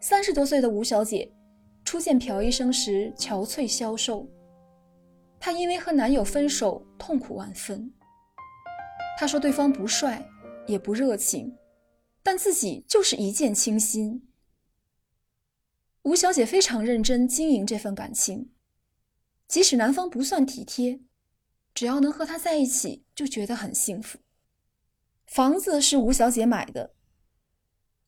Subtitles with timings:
[0.00, 1.30] 三十多岁的吴小姐
[1.84, 4.26] 初见朴医生时憔悴消瘦，
[5.38, 7.92] 她因为和男友分手痛苦万分。
[9.18, 10.24] 她说对方不帅
[10.66, 11.54] 也不热情，
[12.22, 14.27] 但自己就是一见倾心。
[16.08, 18.50] 吴小姐非常认真经营这份感情，
[19.46, 21.00] 即使男方不算体贴，
[21.74, 24.18] 只要能和她在一起就觉得很幸福。
[25.26, 26.94] 房子是吴小姐买的。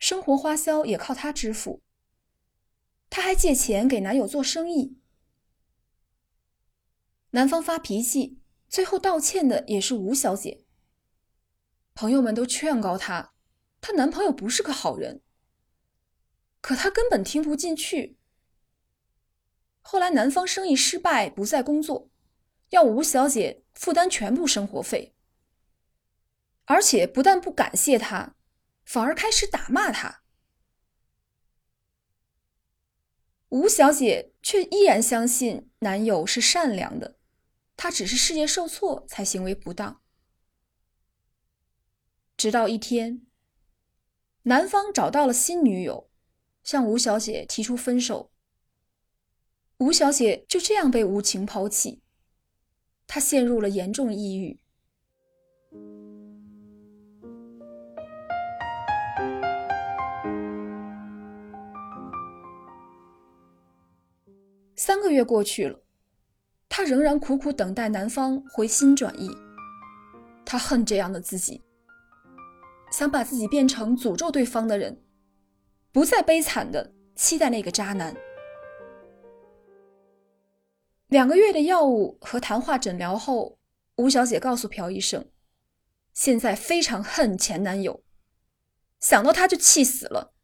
[0.00, 1.82] 生活花销也靠她支付，
[3.08, 4.98] 她还借钱给男友做生意。
[7.30, 10.64] 男方发脾气，最后道歉的也是吴小姐。
[11.94, 13.34] 朋友们都劝告她，
[13.80, 15.20] 她男朋友不是个好人，
[16.64, 18.16] 可她根本听不进去。
[19.82, 22.08] 后来男方生意失败，不再工作，
[22.70, 25.14] 要吴小姐负担全部生活费，
[26.64, 28.34] 而且不但不感谢她。
[28.82, 30.22] 反而开始打骂他，
[33.50, 37.18] 吴小姐却依然相信男友是善良的，
[37.76, 40.02] 他只是事业受挫才行为不当。
[42.36, 43.26] 直到一天，
[44.42, 46.10] 男方找到了新女友，
[46.64, 48.30] 向吴小姐提出分手，
[49.78, 52.00] 吴小姐就这样被无情抛弃，
[53.06, 54.58] 她陷入了严重抑郁。
[64.74, 65.82] 三个月过去了，
[66.70, 69.30] 她仍然苦苦等待男方回心转意。
[70.46, 71.62] 她恨这样的自己，
[72.90, 75.03] 想把自己变成诅咒对方的人，
[75.94, 78.12] 不再悲惨的期待那个渣男。
[81.06, 83.60] 两个月的药物和谈话诊疗后，
[83.98, 85.30] 吴小姐告诉朴医生，
[86.12, 88.02] 现在非常恨前男友，
[88.98, 90.34] 想到他就气死了。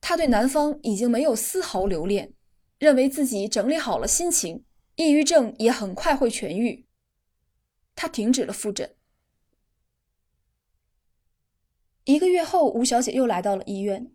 [0.00, 2.32] 她对男方已经没有丝毫留恋。
[2.78, 4.64] 认为自己整理好了心情，
[4.96, 6.86] 抑郁症也很快会痊愈。
[7.94, 8.96] 他停止了复诊。
[12.04, 14.10] 一个月后，吴小姐又来到了医院。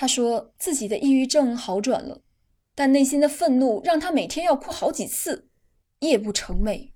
[0.00, 2.22] 他说自己的抑郁症好转了，
[2.74, 5.50] 但内心的愤怒让他每天要哭好几次，
[5.98, 6.92] 夜不成寐。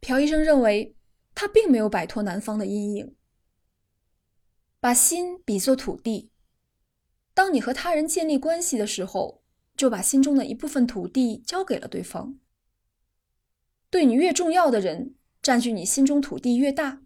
[0.00, 0.96] 朴医生认为
[1.34, 3.14] 他并没有摆脱男方的阴影，
[4.80, 6.30] 把心比作土地。
[7.34, 9.42] 当你和他人建立关系的时候，
[9.76, 12.38] 就把心中的一部分土地交给了对方。
[13.90, 17.02] 对你越重要的人，占据你心中土地越大。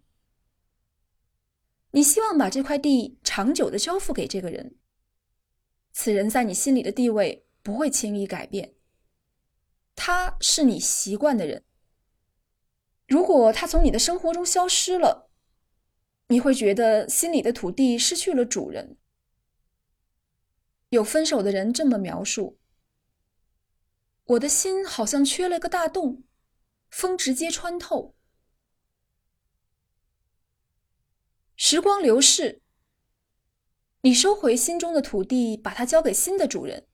[1.91, 4.77] 你希望把这块地长久的交付给这个人，
[5.99, 8.75] 此人在你心里的地位不会轻易改变。
[9.95, 11.63] 他是你习惯的人。
[13.07, 15.31] 如果他从你的生活中消失了，
[16.27, 18.95] 你会觉得心里的土地失去了主人。
[20.89, 22.59] 有分手的人这么描述
[24.25, 26.23] ：“我的心好像缺了个大洞，
[26.91, 28.13] 风直接穿透。”
[31.57, 32.61] 时光流逝，
[34.01, 36.87] 你收回心中的土地，把它交给新的主人，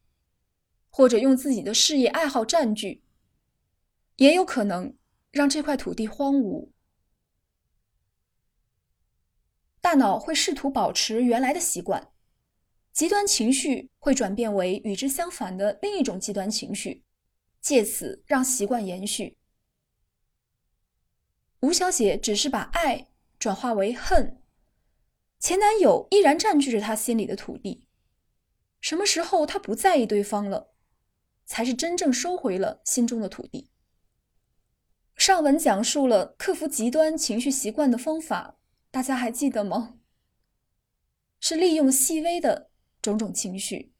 [0.90, 3.04] 或者用自己的事业爱好占据，
[4.16, 4.96] 也有可能
[5.32, 6.70] 让这块土地荒芜。
[9.82, 12.10] 大脑会试图保持原来的习惯。
[12.94, 17.04] 极端情绪会转变为与之相反的另一种极端情绪，
[17.60, 19.38] 借此让习惯延续。
[21.62, 23.08] 吴小姐只是把爱
[23.40, 24.43] 转化为恨，
[25.44, 27.86] 前男友依然占据着她心里的土地。
[28.80, 30.74] 什么时候她不在意对方了，
[31.44, 33.70] 才是真正收回了心中的土地。
[35.18, 38.58] 上文讲述了克服极端情绪习惯的方法，
[38.90, 39.98] 大家还记得吗？
[41.42, 42.70] 是利用细微的。
[43.02, 43.92] 种种情绪，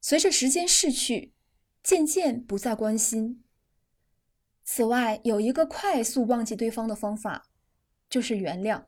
[0.00, 1.34] 随着时间逝去，
[1.82, 3.42] 渐渐不再关心。
[4.62, 7.48] 此外，有一个快速忘记对方的方法，
[8.08, 8.84] 就是原谅。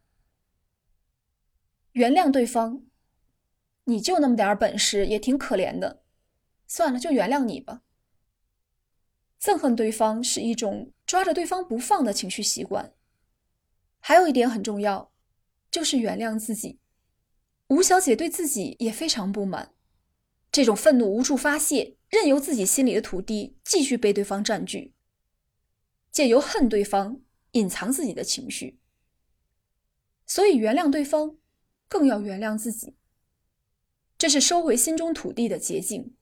[1.99, 2.85] 原谅对方，
[3.83, 6.05] 你就那么点本事，也挺可怜的。
[6.69, 7.83] 算了，就原谅你吧。
[9.43, 12.95] 憎恨对方是一种抓着对方不放的情绪习惯。
[13.99, 15.11] 还有一点很重要，
[15.73, 16.79] 就是原谅自己。
[17.67, 19.75] 吴小姐对自己也非常不满，
[20.53, 24.95] 这种愤怒无处发泄，任由自己心里的土地继续被对方占据，
[26.13, 27.21] 借由恨对方
[27.53, 28.79] 隐藏自己的情绪。
[30.25, 31.37] 所以，原谅对方，
[31.89, 32.95] 更要原谅自己。
[34.17, 36.15] 这是收回心中土地的捷径。